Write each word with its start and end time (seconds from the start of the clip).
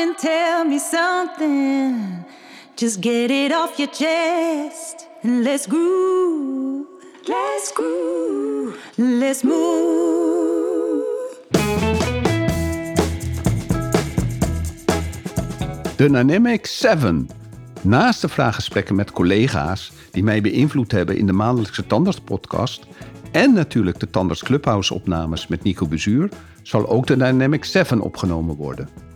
and 0.00 0.18
tell 0.18 0.64
me 0.64 0.78
something. 0.78 2.24
Just 2.74 3.00
get 3.00 3.30
it 3.30 3.52
off 3.52 3.76
your 3.76 3.90
chest 3.90 5.08
and 5.22 5.42
let's 5.42 5.66
groove. 5.66 6.86
Let's 7.26 7.72
groove. 7.72 8.76
Let's 8.96 9.42
move. 9.42 10.38
Dynamic 15.96 16.66
7. 16.66 17.28
Naast 17.82 18.20
de 18.20 18.28
vraaggesprekken 18.28 18.94
met 18.94 19.12
collega's 19.12 19.92
die 20.10 20.22
mij 20.22 20.40
beïnvloed 20.40 20.92
hebben 20.92 21.16
in 21.16 21.26
de 21.26 21.32
maandelijkse 21.32 21.86
Tandarts-podcast 21.86 22.86
en 23.32 23.52
natuurlijk 23.52 24.00
de 24.00 24.10
Tandarts 24.10 24.42
Clubhouse-opnames 24.42 25.46
met 25.46 25.62
Nico 25.62 25.86
Bezuur, 25.86 26.28
zal 26.62 26.88
ook 26.88 27.06
de 27.06 27.16
Dynamic 27.16 27.64
7 27.64 28.00
opgenomen 28.00 28.56
worden. 28.56 29.09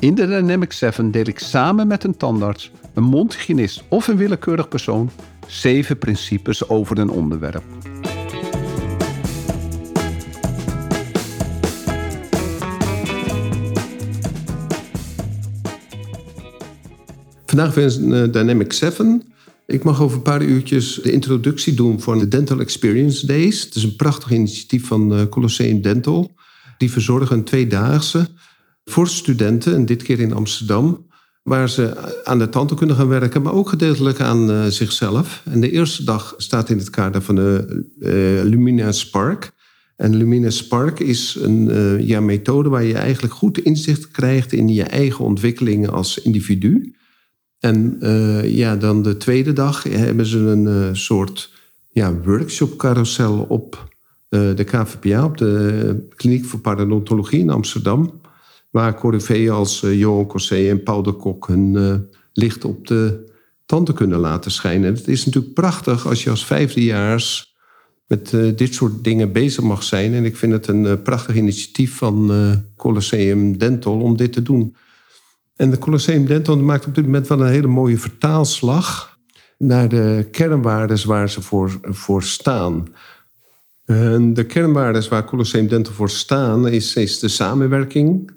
In 0.00 0.14
de 0.14 0.26
Dynamic 0.26 0.72
7 0.72 1.10
deel 1.10 1.26
ik 1.26 1.38
samen 1.38 1.86
met 1.86 2.04
een 2.04 2.16
tandarts, 2.16 2.70
een 2.94 3.02
mondhygiënist 3.02 3.82
of 3.88 4.08
een 4.08 4.16
willekeurig 4.16 4.68
persoon 4.68 5.10
zeven 5.46 5.98
principes 5.98 6.68
over 6.68 6.98
een 6.98 7.10
onderwerp. 7.10 7.62
Vandaag 17.46 17.74
weer 17.74 17.96
een 17.96 18.14
eh, 18.14 18.32
Dynamic 18.32 18.72
7. 18.72 19.22
Ik 19.66 19.84
mag 19.84 20.02
over 20.02 20.16
een 20.16 20.22
paar 20.22 20.42
uurtjes 20.42 20.94
de 21.02 21.12
introductie 21.12 21.74
doen 21.74 22.00
van 22.00 22.18
de 22.18 22.28
Dental 22.28 22.60
Experience 22.60 23.26
Days. 23.26 23.62
Het 23.62 23.74
is 23.74 23.82
een 23.82 23.96
prachtig 23.96 24.30
initiatief 24.30 24.86
van 24.86 25.14
eh, 25.14 25.26
Colosseum 25.28 25.80
Dental. 25.80 26.30
Die 26.78 26.90
verzorgen 26.90 27.36
een 27.36 27.44
tweedaagse 27.44 28.28
voor 28.90 29.08
studenten, 29.08 29.74
en 29.74 29.86
dit 29.86 30.02
keer 30.02 30.20
in 30.20 30.32
Amsterdam, 30.32 31.08
waar 31.42 31.68
ze 31.68 32.14
aan 32.24 32.38
de 32.38 32.48
tanden 32.48 32.76
kunnen 32.76 32.96
gaan 32.96 33.08
werken, 33.08 33.42
maar 33.42 33.52
ook 33.52 33.68
gedeeltelijk 33.68 34.20
aan 34.20 34.50
uh, 34.50 34.64
zichzelf. 34.64 35.42
En 35.44 35.60
de 35.60 35.70
eerste 35.70 36.04
dag 36.04 36.34
staat 36.36 36.70
in 36.70 36.78
het 36.78 36.90
kader 36.90 37.22
van 37.22 37.34
de 37.34 37.84
uh, 37.98 38.50
Lumina 38.50 38.92
Spark. 38.92 39.52
En 39.96 40.16
Lumina 40.16 40.50
Spark 40.50 41.00
is 41.00 41.36
een 41.40 41.68
uh, 41.68 42.08
ja, 42.08 42.20
methode 42.20 42.68
waar 42.68 42.84
je 42.84 42.94
eigenlijk 42.94 43.34
goed 43.34 43.58
inzicht 43.58 44.10
krijgt 44.10 44.52
in 44.52 44.68
je 44.68 44.82
eigen 44.82 45.24
ontwikkelingen 45.24 45.90
als 45.90 46.18
individu. 46.18 46.94
En 47.58 47.96
ja, 48.44 48.76
dan 48.76 49.02
de 49.02 49.16
tweede 49.16 49.52
dag 49.52 49.82
hebben 49.82 50.26
ze 50.26 50.38
een 50.38 50.96
soort 50.96 51.50
ja, 51.90 52.14
workshop-carousel 52.14 53.46
op 53.48 53.88
de 54.28 54.64
KVPA, 54.64 55.24
op 55.24 55.38
de 55.38 56.06
Kliniek 56.16 56.44
voor 56.44 56.60
Parodontologie 56.60 57.40
in 57.40 57.50
Amsterdam. 57.50 58.20
Waar 58.70 58.94
Corriveeën 58.94 59.50
als 59.50 59.82
uh, 59.82 59.98
Johan 59.98 60.26
Cossé 60.26 60.68
en 60.68 60.82
Paul 60.82 61.02
de 61.02 61.12
Kok 61.12 61.46
hun 61.46 61.74
uh, 61.74 61.94
licht 62.32 62.64
op 62.64 62.86
de 62.86 63.32
tanden 63.66 63.94
kunnen 63.94 64.18
laten 64.18 64.50
schijnen. 64.50 64.94
Het 64.94 65.08
is 65.08 65.24
natuurlijk 65.24 65.54
prachtig 65.54 66.06
als 66.06 66.24
je 66.24 66.30
als 66.30 66.46
vijfdejaars 66.46 67.54
met 68.06 68.32
uh, 68.32 68.56
dit 68.56 68.74
soort 68.74 69.04
dingen 69.04 69.32
bezig 69.32 69.64
mag 69.64 69.82
zijn. 69.82 70.14
En 70.14 70.24
ik 70.24 70.36
vind 70.36 70.52
het 70.52 70.66
een 70.66 71.02
prachtig 71.02 71.36
initiatief 71.36 71.96
van 71.96 72.30
Colosseum 72.76 73.58
Dental 73.58 74.00
om 74.00 74.16
dit 74.16 74.32
te 74.32 74.42
doen. 74.42 74.76
En 75.56 75.70
de 75.70 75.78
Colosseum 75.78 76.26
Dental 76.26 76.56
maakt 76.56 76.86
op 76.86 76.94
dit 76.94 77.04
moment 77.04 77.26
wel 77.26 77.40
een 77.40 77.52
hele 77.52 77.66
mooie 77.66 77.98
vertaalslag 77.98 79.18
naar 79.58 79.88
de 79.88 80.28
kernwaarden 80.30 81.06
waar 81.06 81.30
ze 81.30 81.42
voor, 81.42 81.78
voor 81.82 82.22
staan. 82.22 82.86
En 83.84 84.34
de 84.34 84.44
kernwaarden 84.46 85.08
waar 85.08 85.24
Colosseum 85.24 85.68
Dental 85.68 85.92
voor 85.92 86.10
staan 86.10 86.68
is, 86.68 86.94
is 86.94 87.18
de 87.18 87.28
samenwerking, 87.28 88.30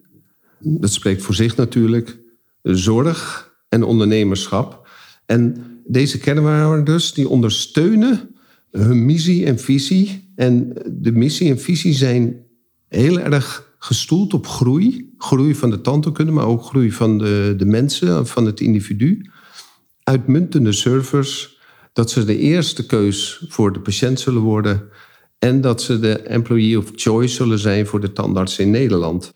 dat 0.64 0.92
spreekt 0.92 1.22
voor 1.22 1.36
zich 1.36 1.56
natuurlijk, 1.56 2.18
zorg 2.62 3.52
en 3.70 3.84
ondernemerschap. 3.84 4.88
En 5.26 5.56
deze 5.86 6.18
kernwaarden 6.18 7.02
die 7.14 7.30
ondersteunen 7.30 8.30
hun 8.72 9.06
missie 9.06 9.46
en 9.46 9.60
visie. 9.60 10.32
En 10.36 10.74
de 10.92 11.12
missie 11.12 11.50
en 11.50 11.60
visie 11.60 11.94
zijn 11.94 12.46
heel 12.88 13.20
erg 13.20 13.76
gestoeld 13.80 14.34
op 14.34 14.48
groei. 14.48 15.14
Groei 15.18 15.56
van 15.56 15.70
de 15.70 15.82
tandheelkunde, 15.82 16.32
maar 16.32 16.46
ook 16.46 16.64
groei 16.64 16.92
van 16.92 17.18
de, 17.18 17.54
de 17.58 17.66
mensen, 17.66 18.28
van 18.28 18.46
het 18.46 18.60
individu. 18.60 19.30
Uitmuntende 20.04 20.72
servers, 20.72 21.58
dat 21.94 22.12
ze 22.12 22.26
de 22.26 22.38
eerste 22.38 22.86
keus 22.86 23.46
voor 23.48 23.74
de 23.74 23.80
patiënt 23.80 24.20
zullen 24.20 24.42
worden. 24.42 24.84
En 25.40 25.62
dat 25.62 25.82
ze 25.82 26.00
de 26.00 26.20
employee 26.20 26.78
of 26.78 26.92
choice 26.96 27.36
zullen 27.36 27.60
zijn 27.60 27.86
voor 27.86 28.00
de 28.00 28.14
tandarts 28.14 28.60
in 28.60 28.70
Nederland. 28.70 29.32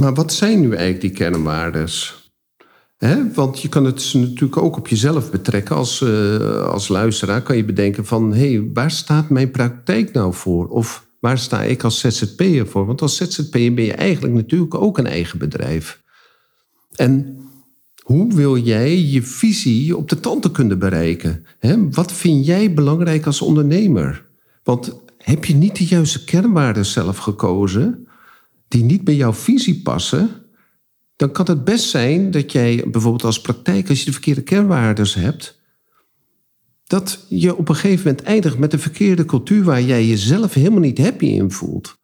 Maar 0.00 0.14
wat 0.14 0.32
zijn 0.32 0.60
nu 0.60 0.68
eigenlijk 0.68 1.00
die 1.00 1.10
kernwaardes? 1.10 2.18
Want 3.34 3.60
je 3.60 3.68
kan 3.68 3.84
het 3.84 4.12
natuurlijk 4.14 4.56
ook 4.56 4.76
op 4.76 4.88
jezelf 4.88 5.30
betrekken. 5.30 5.76
Als, 5.76 6.00
uh, 6.00 6.62
als 6.62 6.88
luisteraar 6.88 7.42
kan 7.42 7.56
je 7.56 7.64
bedenken 7.64 8.06
van... 8.06 8.32
hé, 8.32 8.52
hey, 8.52 8.70
waar 8.74 8.90
staat 8.90 9.28
mijn 9.28 9.50
praktijk 9.50 10.12
nou 10.12 10.34
voor? 10.34 10.68
Of 10.68 11.06
waar 11.18 11.38
sta 11.38 11.62
ik 11.62 11.84
als 11.84 12.00
ZZP'er 12.00 12.66
voor? 12.66 12.86
Want 12.86 13.02
als 13.02 13.16
ZZP'er 13.16 13.74
ben 13.74 13.84
je 13.84 13.92
eigenlijk 13.92 14.34
natuurlijk 14.34 14.74
ook 14.74 14.98
een 14.98 15.06
eigen 15.06 15.38
bedrijf. 15.38 16.02
En 16.94 17.38
hoe 18.02 18.34
wil 18.34 18.56
jij 18.56 18.98
je 18.98 19.22
visie 19.22 19.96
op 19.96 20.08
de 20.08 20.20
tandheelkunde 20.20 20.76
bereiken? 20.76 21.46
He, 21.58 21.90
wat 21.90 22.12
vind 22.12 22.46
jij 22.46 22.74
belangrijk 22.74 23.26
als 23.26 23.42
ondernemer? 23.42 24.24
Want 24.62 25.00
heb 25.18 25.44
je 25.44 25.54
niet 25.54 25.76
de 25.76 25.86
juiste 25.86 26.24
kernwaarden 26.24 26.86
zelf 26.86 27.18
gekozen 27.18 28.08
die 28.70 28.84
niet 28.84 29.04
bij 29.04 29.16
jouw 29.16 29.32
visie 29.32 29.82
passen, 29.82 30.30
dan 31.16 31.32
kan 31.32 31.46
het 31.48 31.64
best 31.64 31.88
zijn 31.88 32.30
dat 32.30 32.52
jij 32.52 32.84
bijvoorbeeld 32.90 33.24
als 33.24 33.40
praktijk, 33.40 33.88
als 33.88 33.98
je 33.98 34.04
de 34.04 34.12
verkeerde 34.12 34.42
kernwaarden 34.42 35.06
hebt, 35.20 35.60
dat 36.86 37.26
je 37.28 37.56
op 37.56 37.68
een 37.68 37.74
gegeven 37.74 38.06
moment 38.06 38.26
eindigt 38.26 38.58
met 38.58 38.72
een 38.72 38.78
verkeerde 38.78 39.24
cultuur 39.24 39.64
waar 39.64 39.82
jij 39.82 40.06
jezelf 40.06 40.54
helemaal 40.54 40.80
niet 40.80 40.98
happy 40.98 41.26
in 41.26 41.50
voelt. 41.50 41.98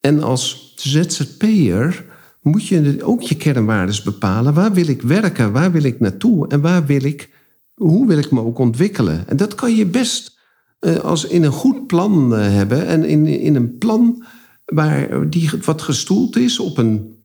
En 0.00 0.22
als 0.22 0.72
ZZP'er 0.76 2.04
moet 2.40 2.66
je 2.66 2.98
ook 3.02 3.22
je 3.22 3.36
kernwaarden 3.36 4.04
bepalen. 4.04 4.54
Waar 4.54 4.72
wil 4.72 4.88
ik 4.88 5.02
werken? 5.02 5.52
Waar 5.52 5.72
wil 5.72 5.82
ik 5.82 6.00
naartoe? 6.00 6.48
En 6.48 6.60
waar 6.60 6.86
wil 6.86 7.04
ik, 7.04 7.30
hoe 7.74 8.06
wil 8.06 8.18
ik 8.18 8.30
me 8.30 8.40
ook 8.40 8.58
ontwikkelen? 8.58 9.28
En 9.28 9.36
dat 9.36 9.54
kan 9.54 9.76
je 9.76 9.86
best 9.86 10.38
uh, 10.80 10.96
als 10.96 11.24
in 11.24 11.42
een 11.42 11.52
goed 11.52 11.86
plan 11.86 12.32
uh, 12.32 12.38
hebben. 12.38 12.86
En 12.86 13.04
in, 13.04 13.26
in 13.26 13.54
een 13.54 13.78
plan 13.78 14.24
waar 14.64 15.30
die 15.30 15.50
wat 15.64 15.82
gestoeld 15.82 16.36
is 16.36 16.58
op 16.58 16.78
een, 16.78 17.24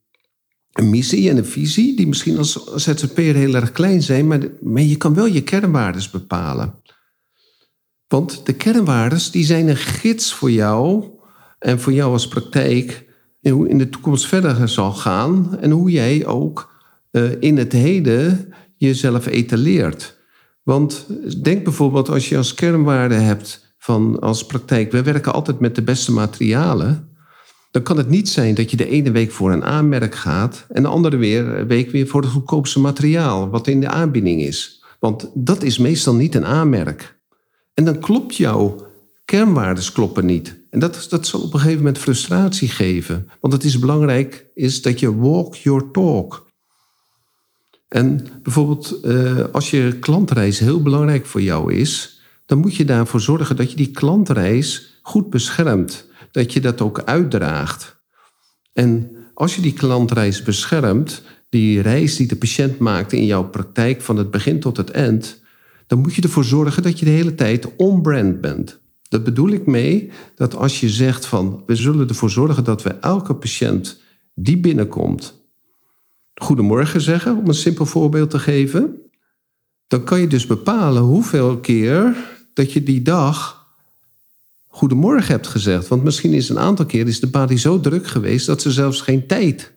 een 0.72 0.90
missie 0.90 1.30
en 1.30 1.38
een 1.38 1.46
visie, 1.46 1.96
die 1.96 2.08
misschien 2.08 2.38
als 2.38 2.66
ZZP'er 2.76 3.36
heel 3.36 3.56
erg 3.56 3.72
klein 3.72 4.02
zijn, 4.02 4.28
maar, 4.28 4.40
maar 4.62 4.82
je 4.82 4.96
kan 4.96 5.14
wel 5.14 5.26
je 5.26 5.44
kernwaardes 5.44 6.10
bepalen. 6.10 6.82
Want 8.08 8.46
de 8.46 8.54
kernwaardes 8.54 9.32
die 9.32 9.46
zijn 9.46 9.68
een 9.68 9.78
gids 9.78 10.34
voor 10.34 10.52
jou 10.52 11.04
en 11.60 11.80
voor 11.80 11.94
jou 11.94 12.12
als 12.12 12.28
praktijk 12.28 13.08
en 13.42 13.52
hoe 13.52 13.70
in 13.70 13.78
de 13.78 13.90
toekomst 13.90 14.26
verder 14.26 14.70
zal 14.70 14.94
gaan 14.94 15.58
en 15.60 15.72
hoe 15.72 15.92
jij 15.92 16.26
ook 16.26 16.74
uh, 17.12 17.42
in 17.42 17.58
het 17.58 17.72
heden 17.72 18.54
jezelf 18.78 19.26
etaleert. 19.26 20.18
Want 20.64 21.08
denk 21.44 21.64
bijvoorbeeld 21.64 22.10
als 22.10 22.30
je 22.30 22.38
als 22.38 22.54
kernwaarde 22.54 23.16
hebt 23.16 23.74
van 23.78 24.20
als 24.20 24.46
praktijk, 24.46 24.92
we 24.92 25.04
werken 25.04 25.34
altijd 25.34 25.60
met 25.60 25.76
de 25.76 25.82
beste 25.82 26.12
materialen 26.12 27.09
dan 27.72 27.84
kan 27.84 27.98
het 27.98 28.10
niet 28.10 28.30
zijn 28.30 28.56
dat 28.56 28.72
je 28.72 28.78
de 28.78 28.90
ene 28.90 29.12
week 29.12 29.32
voor 29.32 29.52
een 29.52 29.64
aanmerk 29.64 30.16
gaat 30.16 30.66
en 30.70 30.82
de 30.82 30.90
andere 30.90 31.18
weer, 31.18 31.68
week 31.68 31.92
weer 31.92 32.08
voor 32.08 32.22
het 32.22 32.32
goedkoopste 32.32 32.80
materiaal 32.80 33.50
wat 33.50 33.68
in 33.68 33.80
de 33.80 33.88
aanbieding 33.88 34.42
is. 34.42 34.84
Want 35.00 35.30
dat 35.34 35.64
is 35.64 35.78
meestal 35.78 36.16
niet 36.16 36.36
een 36.36 36.46
aanmerk. 36.46 37.20
En 37.74 37.86
dan 37.86 38.00
klopt 38.00 38.36
jouw 38.36 38.88
kernwaardes 39.26 39.92
kloppen 39.92 40.26
niet. 40.26 40.60
En 40.70 40.80
dat, 40.80 41.08
dat 41.10 41.28
zal 41.28 41.42
op 41.42 41.54
een 41.54 41.60
gegeven 41.60 41.78
moment 41.78 41.98
frustratie 41.98 42.68
geven. 42.68 43.30
Want 43.40 43.54
het 43.54 43.64
is 43.64 43.80
belangrijk 43.80 44.46
is 44.54 44.82
dat 44.82 45.00
je 45.00 45.16
walk 45.16 45.56
your 45.56 45.92
talk. 45.92 46.48
En 47.88 48.28
bijvoorbeeld 48.44 49.00
eh, 49.04 49.44
als 49.52 49.70
je 49.70 49.98
klantreis 50.00 50.60
heel 50.60 50.82
belangrijk 50.82 51.26
voor 51.26 51.42
jou 51.42 51.74
is, 51.74 52.22
dan 52.46 52.58
moet 52.58 52.76
je 52.76 52.86
daarvoor 52.86 53.22
zorgen 53.22 53.56
dat 53.56 53.70
je 53.70 53.76
die 53.76 53.92
klantreis 53.92 55.00
goed 55.02 55.30
beschermt 55.30 56.08
dat 56.32 56.54
je 56.54 56.60
dat 56.60 56.82
ook 56.82 57.02
uitdraagt. 57.04 58.02
En 58.74 59.16
als 59.34 59.56
je 59.56 59.62
die 59.62 59.74
klantreis 59.74 60.44
beschermt, 60.44 61.24
die 61.50 61.82
reis 61.82 62.16
die 62.16 62.28
de 62.28 62.36
patiënt 62.36 62.80
maakt 62.80 63.14
in 63.14 63.26
jouw 63.26 63.50
praktijk 63.50 64.02
van 64.02 64.18
het 64.18 64.32
begin 64.32 64.60
tot 64.60 64.78
het 64.78 64.90
eind, 64.90 65.42
dan 65.88 66.00
moet 66.00 66.16
je 66.16 66.22
ervoor 66.22 66.44
zorgen 66.44 66.84
dat 66.84 67.00
je 67.00 67.06
de 67.06 67.12
hele 67.12 67.36
tijd 67.36 67.76
on-brand 67.76 68.42
bent. 68.42 68.80
Dat 69.10 69.24
bedoel 69.24 69.50
ik 69.50 69.66
mee 69.66 70.12
dat 70.36 70.56
als 70.56 70.80
je 70.80 70.90
zegt 70.90 71.26
van 71.26 71.64
we 71.66 71.76
zullen 71.76 72.08
ervoor 72.08 72.30
zorgen 72.30 72.64
dat 72.64 72.84
we 72.84 72.90
elke 72.90 73.36
patiënt 73.36 74.02
die 74.34 74.60
binnenkomt 74.60 75.40
goedemorgen 76.42 77.02
zeggen, 77.02 77.38
om 77.38 77.48
een 77.48 77.54
simpel 77.54 77.86
voorbeeld 77.86 78.30
te 78.30 78.40
geven, 78.40 79.02
dan 79.88 80.04
kan 80.04 80.20
je 80.20 80.28
dus 80.28 80.46
bepalen 80.46 81.02
hoeveel 81.02 81.60
keer 81.60 82.16
dat 82.54 82.74
je 82.74 82.84
die 82.84 83.02
dag 83.02 83.59
goedemorgen 84.80 85.32
hebt 85.32 85.48
gezegd. 85.48 85.88
Want 85.88 86.04
misschien 86.04 86.34
is 86.34 86.50
een 86.50 86.60
aantal 86.60 86.86
keer 86.86 87.08
is 87.08 87.20
de 87.20 87.28
body 87.28 87.56
zo 87.56 87.80
druk 87.80 88.08
geweest 88.08 88.46
dat 88.46 88.62
ze 88.62 88.72
zelfs 88.72 89.02
geen 89.02 89.28
tijd 89.28 89.74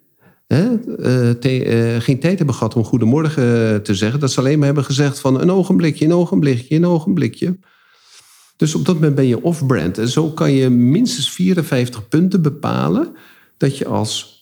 hè, 0.46 0.76
eh, 0.96 1.94
eh, 1.94 2.02
geen 2.02 2.20
tijd 2.20 2.36
hebben 2.36 2.54
gehad 2.54 2.76
om 2.76 2.84
goedemorgen 2.84 3.82
te 3.82 3.94
zeggen. 3.94 4.20
Dat 4.20 4.32
ze 4.32 4.38
alleen 4.38 4.56
maar 4.56 4.66
hebben 4.66 4.84
gezegd 4.84 5.20
van 5.20 5.40
een 5.40 5.50
ogenblikje, 5.50 6.04
een 6.04 6.12
ogenblikje, 6.12 6.76
een 6.76 6.86
ogenblikje. 6.86 7.58
Dus 8.56 8.74
op 8.74 8.84
dat 8.84 8.94
moment 8.94 9.14
ben 9.14 9.26
je 9.26 9.42
off-brand. 9.42 9.98
En 9.98 10.08
zo 10.08 10.30
kan 10.30 10.52
je 10.52 10.68
minstens 10.70 11.30
54 11.30 12.08
punten 12.08 12.42
bepalen 12.42 13.12
dat 13.56 13.78
je 13.78 13.86
als 13.86 14.40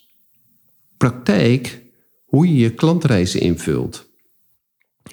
praktijk 0.96 1.82
hoe 2.24 2.48
je 2.48 2.56
je 2.56 2.70
klantreizen 2.70 3.40
invult. 3.40 4.09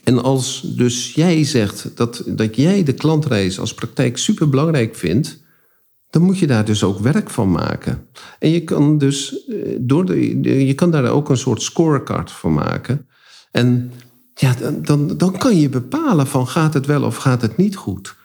En 0.07 0.23
als 0.23 0.61
dus 0.75 1.13
jij 1.13 1.43
zegt 1.43 1.91
dat, 1.95 2.23
dat 2.25 2.55
jij 2.55 2.83
de 2.83 2.93
klantreis 2.93 3.59
als 3.59 3.73
praktijk 3.73 4.17
superbelangrijk 4.17 4.95
vindt, 4.95 5.43
dan 6.09 6.21
moet 6.21 6.39
je 6.39 6.47
daar 6.47 6.65
dus 6.65 6.83
ook 6.83 6.99
werk 6.99 7.29
van 7.29 7.51
maken. 7.51 8.07
En 8.39 8.49
je 8.49 8.63
kan 8.63 8.97
dus 8.97 9.45
eh, 9.45 9.75
door 9.79 10.05
de, 10.05 10.65
je 10.65 10.73
kan 10.73 10.91
daar 10.91 11.09
ook 11.09 11.29
een 11.29 11.37
soort 11.37 11.61
scorecard 11.61 12.31
van 12.31 12.53
maken. 12.53 13.07
En 13.51 13.91
ja, 14.33 14.53
dan, 14.53 14.81
dan, 14.81 15.17
dan 15.17 15.37
kan 15.37 15.59
je 15.59 15.69
bepalen 15.69 16.27
van 16.27 16.47
gaat 16.47 16.73
het 16.73 16.85
wel 16.85 17.03
of 17.03 17.15
gaat 17.15 17.41
het 17.41 17.57
niet 17.57 17.75
goed. 17.75 18.15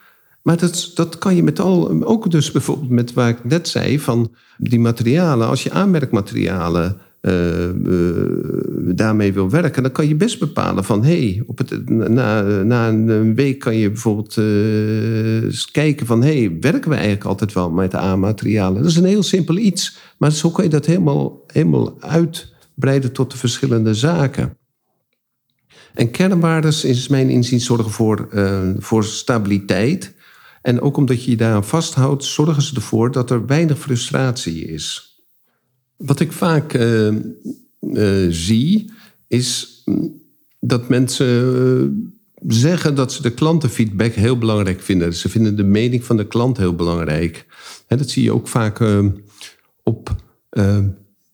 Maar 0.41 0.57
dat, 0.57 0.91
dat 0.95 1.17
kan 1.17 1.35
je 1.35 1.43
met 1.43 1.59
al, 1.59 2.03
ook 2.03 2.31
dus 2.31 2.51
bijvoorbeeld 2.51 2.89
met 2.89 3.13
waar 3.13 3.29
ik 3.29 3.43
net 3.43 3.67
zei, 3.67 3.99
van 3.99 4.35
die 4.57 4.79
materialen. 4.79 5.47
Als 5.47 5.63
je 5.63 5.71
aanmerkmaterialen 5.71 6.97
eh, 7.23 7.69
eh, 7.69 7.75
daarmee 8.95 9.33
wil 9.33 9.49
werken, 9.49 9.83
dan 9.83 9.91
kan 9.91 10.07
je 10.07 10.15
best 10.15 10.39
bepalen 10.39 10.83
van 10.83 11.03
hey, 11.03 11.43
na, 11.85 12.41
na 12.63 12.87
een 12.89 13.35
week 13.35 13.59
kan 13.59 13.75
je 13.75 13.91
bijvoorbeeld 13.91 14.37
eh, 14.37 15.61
kijken 15.71 16.05
van 16.05 16.23
hey, 16.23 16.57
werken 16.59 16.89
we 16.89 16.95
eigenlijk 16.95 17.25
altijd 17.25 17.53
wel 17.53 17.69
met 17.69 17.91
de 17.91 17.97
aanmaterialen? 17.97 18.81
Dat 18.81 18.91
is 18.91 18.97
een 18.97 19.05
heel 19.05 19.23
simpel 19.23 19.57
iets, 19.57 19.97
maar 20.17 20.31
zo 20.31 20.49
kan 20.49 20.63
je 20.63 20.69
dat 20.69 20.85
helemaal, 20.85 21.43
helemaal 21.47 21.97
uitbreiden 21.99 23.11
tot 23.11 23.31
de 23.31 23.37
verschillende 23.37 23.93
zaken. 23.93 24.57
En 25.93 26.11
kernwaardes, 26.11 26.83
is 26.85 27.07
mijn 27.07 27.29
inzien, 27.29 27.61
zorgen 27.61 27.91
voor, 27.91 28.27
voor 28.77 29.03
stabiliteit. 29.03 30.13
En 30.61 30.81
ook 30.81 30.97
omdat 30.97 31.23
je 31.23 31.31
je 31.31 31.37
daaraan 31.37 31.65
vasthoudt, 31.65 32.23
zorgen 32.23 32.61
ze 32.61 32.75
ervoor 32.75 33.11
dat 33.11 33.31
er 33.31 33.45
weinig 33.45 33.79
frustratie 33.79 34.65
is. 34.65 35.12
Wat 35.97 36.19
ik 36.19 36.31
vaak 36.31 36.73
eh, 36.73 37.07
eh, 37.07 37.15
zie, 38.29 38.91
is 39.27 39.83
dat 40.59 40.89
mensen 40.89 41.55
eh, 41.55 41.87
zeggen 42.47 42.95
dat 42.95 43.13
ze 43.13 43.21
de 43.21 43.31
klantenfeedback 43.31 44.13
heel 44.13 44.37
belangrijk 44.37 44.81
vinden. 44.81 45.13
Ze 45.13 45.29
vinden 45.29 45.55
de 45.55 45.63
mening 45.63 46.03
van 46.03 46.17
de 46.17 46.27
klant 46.27 46.57
heel 46.57 46.75
belangrijk. 46.75 47.45
Dat 47.87 48.09
zie 48.09 48.23
je 48.23 48.33
ook 48.33 48.47
vaak 48.47 48.83
op. 49.83 50.15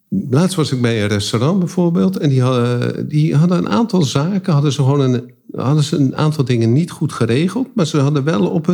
Laatst 0.09 0.55
was 0.55 0.71
ik 0.71 0.81
bij 0.81 1.01
een 1.01 1.07
restaurant 1.07 1.59
bijvoorbeeld. 1.59 2.17
En 2.17 2.29
die 2.29 2.41
hadden, 2.41 3.07
die 3.07 3.35
hadden 3.35 3.57
een 3.57 3.69
aantal 3.69 4.03
zaken, 4.03 4.53
hadden 4.53 4.71
ze 4.71 4.81
gewoon 4.81 4.99
een, 4.99 5.33
hadden 5.51 5.83
ze 5.83 5.97
een 5.97 6.15
aantal 6.15 6.45
dingen 6.45 6.73
niet 6.73 6.91
goed 6.91 7.13
geregeld. 7.13 7.67
Maar 7.75 7.87
ze 7.87 7.97
hadden 7.97 8.23
wel 8.23 8.47
op 8.47 8.67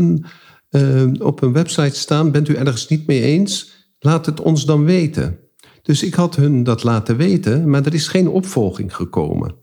eh, 0.75 1.03
op 1.19 1.41
een 1.41 1.53
website 1.53 1.95
staan: 1.95 2.31
bent 2.31 2.49
u 2.49 2.53
ergens 2.53 2.87
niet 2.87 3.07
mee 3.07 3.21
eens? 3.21 3.71
Laat 3.99 4.25
het 4.25 4.41
ons 4.41 4.65
dan 4.65 4.83
weten. 4.83 5.39
Dus 5.85 6.03
ik 6.03 6.13
had 6.13 6.35
hun 6.35 6.63
dat 6.63 6.83
laten 6.83 7.17
weten, 7.17 7.69
maar 7.69 7.85
er 7.85 7.93
is 7.93 8.07
geen 8.07 8.27
opvolging 8.27 8.95
gekomen. 8.95 9.55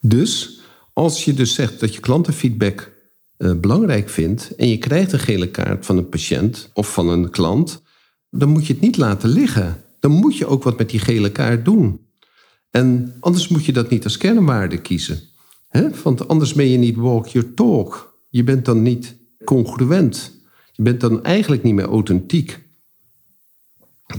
Dus 0.00 0.60
als 0.92 1.24
je 1.24 1.34
dus 1.34 1.54
zegt 1.54 1.80
dat 1.80 1.94
je 1.94 2.00
klantenfeedback 2.00 2.92
eh, 3.36 3.52
belangrijk 3.60 4.08
vindt 4.08 4.54
en 4.54 4.68
je 4.68 4.78
krijgt 4.78 5.12
een 5.12 5.18
gele 5.18 5.50
kaart 5.50 5.86
van 5.86 5.96
een 5.96 6.08
patiënt 6.08 6.70
of 6.72 6.92
van 6.92 7.08
een 7.08 7.30
klant, 7.30 7.82
dan 8.30 8.48
moet 8.48 8.66
je 8.66 8.72
het 8.72 8.82
niet 8.82 8.96
laten 8.96 9.28
liggen. 9.28 9.84
Dan 10.00 10.10
moet 10.10 10.36
je 10.36 10.46
ook 10.46 10.62
wat 10.62 10.78
met 10.78 10.90
die 10.90 11.00
gele 11.00 11.32
kaart 11.32 11.64
doen. 11.64 12.00
En 12.70 13.16
anders 13.20 13.48
moet 13.48 13.64
je 13.64 13.72
dat 13.72 13.90
niet 13.90 14.04
als 14.04 14.16
kernwaarde 14.16 14.80
kiezen. 14.80 15.20
Hè? 15.68 15.88
Want 16.02 16.28
anders 16.28 16.52
ben 16.52 16.68
je 16.68 16.78
niet 16.78 16.96
walk 16.96 17.26
your 17.26 17.54
talk. 17.54 18.18
Je 18.28 18.44
bent 18.44 18.64
dan 18.64 18.82
niet 18.82 19.16
congruent. 19.44 20.32
Je 20.72 20.82
bent 20.82 21.00
dan 21.00 21.24
eigenlijk 21.24 21.62
niet 21.62 21.74
meer 21.74 21.88
authentiek. 21.88 22.65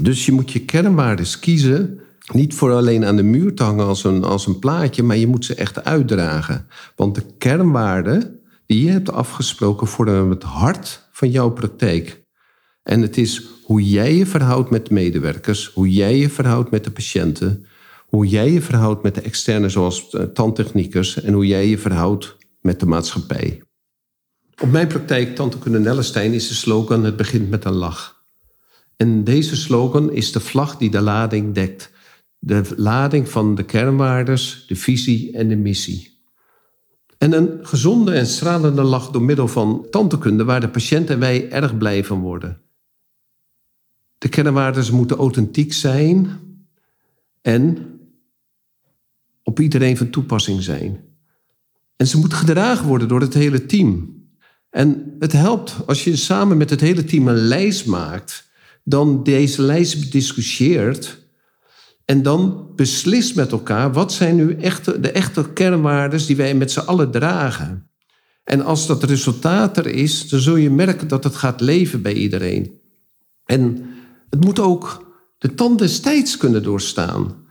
Dus 0.01 0.25
je 0.25 0.31
moet 0.31 0.51
je 0.51 0.65
kernwaardes 0.65 1.39
kiezen. 1.39 1.99
Niet 2.33 2.53
voor 2.53 2.71
alleen 2.71 3.05
aan 3.05 3.15
de 3.15 3.23
muur 3.23 3.53
te 3.53 3.63
hangen 3.63 3.85
als 3.85 4.03
een, 4.03 4.23
als 4.23 4.47
een 4.47 4.59
plaatje, 4.59 5.03
maar 5.03 5.17
je 5.17 5.27
moet 5.27 5.45
ze 5.45 5.55
echt 5.55 5.83
uitdragen. 5.83 6.67
Want 6.95 7.15
de 7.15 7.23
kernwaarden 7.37 8.39
die 8.65 8.83
je 8.83 8.91
hebt 8.91 9.11
afgesproken 9.11 9.87
vormen 9.87 10.29
het 10.29 10.43
hart 10.43 11.07
van 11.11 11.31
jouw 11.31 11.49
praktijk. 11.49 12.25
En 12.83 13.01
het 13.01 13.17
is 13.17 13.43
hoe 13.63 13.89
jij 13.89 14.15
je 14.15 14.25
verhoudt 14.25 14.69
met 14.69 14.87
de 14.87 14.93
medewerkers, 14.93 15.71
hoe 15.73 15.91
jij 15.91 16.17
je 16.17 16.29
verhoudt 16.29 16.71
met 16.71 16.83
de 16.83 16.91
patiënten, 16.91 17.65
hoe 18.07 18.27
jij 18.27 18.51
je 18.51 18.61
verhoudt 18.61 19.03
met 19.03 19.15
de 19.15 19.21
externe 19.21 19.69
zoals 19.69 20.09
eh, 20.09 20.23
tandtechniekers 20.23 21.21
en 21.21 21.33
hoe 21.33 21.47
jij 21.47 21.67
je 21.67 21.77
verhoudt 21.77 22.37
met 22.61 22.79
de 22.79 22.85
maatschappij. 22.85 23.61
Op 24.61 24.71
mijn 24.71 24.87
praktijk 24.87 25.35
Tandheelkunde 25.35 25.79
Nellestein 25.79 26.33
is 26.33 26.47
de 26.47 26.53
slogan 26.53 27.03
het 27.03 27.15
begint 27.15 27.49
met 27.49 27.65
een 27.65 27.73
lach. 27.73 28.16
En 28.97 29.23
deze 29.23 29.55
slogan 29.55 30.11
is 30.11 30.31
de 30.31 30.39
vlag 30.39 30.77
die 30.77 30.89
de 30.89 31.01
lading 31.01 31.53
dekt. 31.53 31.91
De 32.39 32.73
lading 32.75 33.29
van 33.29 33.55
de 33.55 33.63
kernwaardes, 33.63 34.65
de 34.67 34.75
visie 34.75 35.31
en 35.33 35.47
de 35.47 35.55
missie. 35.55 36.17
En 37.17 37.31
een 37.31 37.59
gezonde 37.61 38.11
en 38.11 38.27
stralende 38.27 38.81
lach 38.81 39.09
door 39.11 39.21
middel 39.21 39.47
van 39.47 39.87
tandheelkunde 39.89 40.43
waar 40.43 40.59
de 40.59 40.69
patiënt 40.69 41.09
en 41.09 41.19
wij 41.19 41.51
erg 41.51 41.77
blij 41.77 42.03
van 42.03 42.19
worden. 42.19 42.61
De 44.17 44.29
kernwaardes 44.29 44.91
moeten 44.91 45.17
authentiek 45.17 45.73
zijn 45.73 46.39
en 47.41 47.77
op 49.43 49.59
iedereen 49.59 49.97
van 49.97 50.09
toepassing 50.09 50.63
zijn. 50.63 50.99
En 51.95 52.07
ze 52.07 52.17
moeten 52.17 52.37
gedragen 52.37 52.87
worden 52.87 53.07
door 53.07 53.21
het 53.21 53.33
hele 53.33 53.65
team. 53.65 54.15
En 54.69 55.15
het 55.19 55.31
helpt 55.31 55.75
als 55.85 56.03
je 56.03 56.15
samen 56.15 56.57
met 56.57 56.69
het 56.69 56.81
hele 56.81 57.03
team 57.03 57.27
een 57.27 57.35
lijst 57.35 57.85
maakt, 57.85 58.46
dan 58.89 59.23
deze 59.23 59.61
lijst 59.61 59.99
bediscussieert 59.99 61.17
en 62.05 62.21
dan 62.23 62.71
beslist 62.75 63.35
met 63.35 63.51
elkaar 63.51 63.93
wat 63.93 64.13
zijn 64.13 64.35
nu 64.35 64.53
echte, 64.53 64.99
de 64.99 65.11
echte 65.11 65.53
kernwaarden 65.53 66.25
die 66.25 66.35
wij 66.35 66.53
met 66.55 66.71
z'n 66.71 66.79
allen 66.79 67.11
dragen. 67.11 67.89
En 68.43 68.61
als 68.61 68.87
dat 68.87 69.03
resultaat 69.03 69.77
er 69.77 69.87
is, 69.87 70.29
dan 70.29 70.39
zul 70.39 70.55
je 70.55 70.69
merken 70.69 71.07
dat 71.07 71.23
het 71.23 71.35
gaat 71.35 71.61
leven 71.61 72.01
bij 72.01 72.13
iedereen. 72.13 72.79
En 73.45 73.85
het 74.29 74.43
moet 74.43 74.59
ook 74.59 75.05
de 75.37 75.53
tand 75.53 75.79
des 75.79 75.99
tijds 75.99 76.37
kunnen 76.37 76.63
doorstaan. 76.63 77.45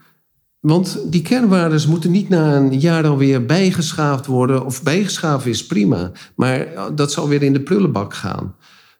Want 0.59 0.99
die 1.09 1.21
kernwaarden 1.21 1.89
moeten 1.89 2.11
niet 2.11 2.29
na 2.29 2.55
een 2.55 2.79
jaar 2.79 3.07
alweer 3.07 3.45
bijgeschaafd 3.45 4.25
worden. 4.25 4.65
Of 4.65 4.83
bijgeschaafd 4.83 5.45
is 5.45 5.65
prima, 5.65 6.11
maar 6.35 6.67
dat 6.95 7.11
zal 7.11 7.27
weer 7.27 7.43
in 7.43 7.53
de 7.53 7.61
prullenbak 7.61 8.13
gaan. 8.13 8.55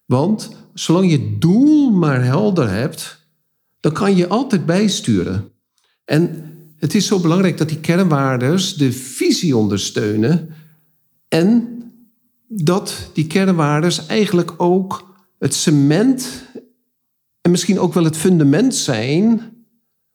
Want 0.05 0.66
zolang 0.79 1.11
je 1.11 1.37
doel 1.37 1.91
maar 1.91 2.23
helder 2.23 2.69
hebt, 2.69 3.27
dan 3.79 3.91
kan 3.93 4.15
je 4.15 4.27
altijd 4.27 4.65
bijsturen. 4.65 5.51
En 6.05 6.51
het 6.75 6.95
is 6.95 7.05
zo 7.05 7.19
belangrijk 7.19 7.57
dat 7.57 7.69
die 7.69 7.79
kernwaardes 7.79 8.75
de 8.75 8.91
visie 8.91 9.57
ondersteunen. 9.57 10.49
En 11.27 11.67
dat 12.47 13.09
die 13.13 13.27
kernwaardes 13.27 14.05
eigenlijk 14.05 14.53
ook 14.57 15.15
het 15.39 15.53
cement 15.53 16.43
en 17.41 17.51
misschien 17.51 17.79
ook 17.79 17.93
wel 17.93 18.03
het 18.03 18.17
fundament 18.17 18.75
zijn 18.75 19.41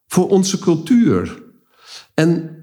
voor 0.06 0.28
onze 0.28 0.58
cultuur. 0.58 1.42
En 2.14 2.56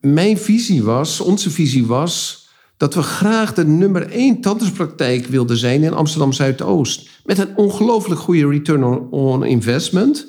mijn 0.00 0.38
visie 0.38 0.82
was, 0.82 1.20
onze 1.20 1.50
visie 1.50 1.86
was, 1.86 2.41
dat 2.82 2.94
we 2.94 3.02
graag 3.02 3.54
de 3.54 3.66
nummer 3.66 4.10
één 4.10 4.40
tandartspraktijk 4.40 5.26
wilden 5.26 5.56
zijn 5.56 5.82
in 5.82 5.92
Amsterdam 5.92 6.32
Zuidoost. 6.32 7.08
Met 7.24 7.38
een 7.38 7.56
ongelooflijk 7.56 8.20
goede 8.20 8.48
return 8.48 8.84
on 9.10 9.44
investment. 9.44 10.26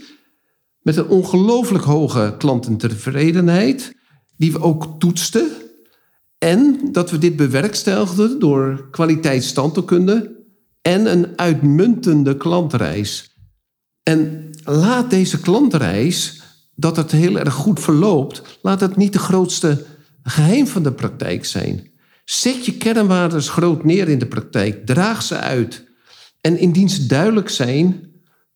Met 0.82 0.98
een 0.98 1.08
ongelooflijk 1.08 1.84
hoge 1.84 2.36
klantentevredenheid, 2.38 3.96
die 4.38 4.52
we 4.52 4.62
ook 4.62 5.00
toetsten. 5.00 5.48
En 6.38 6.80
dat 6.92 7.12
we 7.12 7.18
dit 7.18 7.36
bewerkstelligden 7.36 8.40
door 8.40 8.88
kwaliteitstandheelkunde 8.92 10.44
en 10.82 11.12
een 11.12 11.28
uitmuntende 11.36 12.38
klantreis. 12.38 13.38
En 14.04 14.50
laat 14.64 15.10
deze 15.10 15.40
klantreis, 15.40 16.42
dat 16.76 16.98
het 16.98 17.12
heel 17.12 17.40
erg 17.40 17.54
goed 17.54 17.80
verloopt, 17.80 18.42
laat 18.62 18.80
het 18.80 18.96
niet 18.96 19.14
de 19.14 19.20
grootste 19.20 19.86
geheim 20.24 20.68
van 20.68 20.84
de 20.84 20.92
praktijk 20.92 21.46
zijn. 21.46 21.92
Zet 22.24 22.66
je 22.66 22.78
kernwaardes 22.78 23.50
groot 23.50 23.84
neer 23.84 24.10
in 24.10 24.20
de 24.20 24.28
praktijk, 24.28 24.86
draag 24.86 25.24
ze 25.24 25.38
uit. 25.38 25.92
En 26.42 26.58
indien 26.58 26.90
ze 26.90 27.06
duidelijk 27.06 27.50
zijn, 27.50 28.12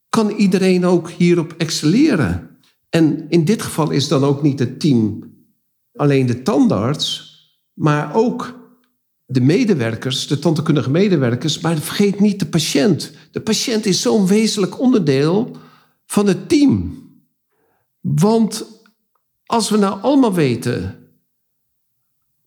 kan 0.09 0.29
iedereen 0.29 0.85
ook 0.85 1.09
hierop 1.09 1.53
excelleren. 1.57 2.59
En 2.89 3.25
in 3.29 3.45
dit 3.45 3.61
geval 3.61 3.91
is 3.91 4.07
dan 4.07 4.23
ook 4.23 4.41
niet 4.41 4.59
het 4.59 4.79
team 4.79 5.35
alleen 5.93 6.25
de 6.25 6.41
tandarts, 6.41 7.35
maar 7.73 8.15
ook 8.15 8.59
de 9.25 9.41
medewerkers, 9.41 10.27
de 10.27 10.39
tandheelkundige 10.39 10.89
medewerkers, 10.89 11.59
maar 11.59 11.77
vergeet 11.77 12.19
niet 12.19 12.39
de 12.39 12.45
patiënt. 12.45 13.11
De 13.31 13.41
patiënt 13.41 13.85
is 13.85 14.01
zo'n 14.01 14.27
wezenlijk 14.27 14.79
onderdeel 14.79 15.57
van 16.05 16.27
het 16.27 16.49
team. 16.49 17.01
Want 18.01 18.65
als 19.45 19.69
we 19.69 19.77
nou 19.77 20.01
allemaal 20.01 20.33
weten 20.33 20.96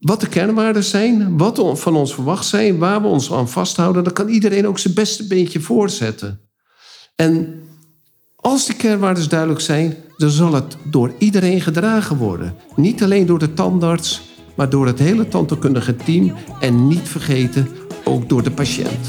wat 0.00 0.20
de 0.20 0.28
kernwaarden 0.28 0.84
zijn, 0.84 1.38
wat 1.38 1.78
van 1.80 1.96
ons 1.96 2.14
verwacht 2.14 2.46
zijn, 2.46 2.78
waar 2.78 3.02
we 3.02 3.06
ons 3.06 3.32
aan 3.32 3.48
vasthouden, 3.48 4.04
dan 4.04 4.12
kan 4.12 4.28
iedereen 4.28 4.66
ook 4.66 4.78
zijn 4.78 4.94
beste 4.94 5.26
beentje 5.26 5.60
voorzetten. 5.60 6.40
En 7.16 7.62
als 8.36 8.66
die 8.66 8.76
kernwaarden 8.76 9.28
duidelijk 9.28 9.60
zijn, 9.60 9.96
dan 10.16 10.30
zal 10.30 10.52
het 10.52 10.76
door 10.84 11.12
iedereen 11.18 11.60
gedragen 11.60 12.16
worden. 12.16 12.54
Niet 12.76 13.02
alleen 13.02 13.26
door 13.26 13.38
de 13.38 13.52
tandarts, 13.52 14.22
maar 14.56 14.70
door 14.70 14.86
het 14.86 14.98
hele 14.98 15.28
tandheelkundige 15.28 15.96
team 15.96 16.34
en 16.60 16.88
niet 16.88 17.08
vergeten 17.08 17.68
ook 18.04 18.28
door 18.28 18.42
de 18.42 18.50
patiënt. 18.50 19.08